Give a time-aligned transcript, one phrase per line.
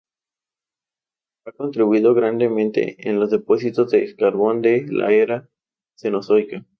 [1.45, 5.47] Ha contribuido grandemente en los depósitos de carbón de la Era
[5.95, 6.65] Cenozoica.